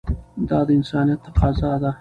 دا 0.49 0.59
د 0.67 0.69
انسانیت 0.77 1.19
تقاضا 1.25 1.71
ده. 1.81 1.89